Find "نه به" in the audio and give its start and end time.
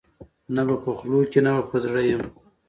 0.55-0.75, 1.45-1.63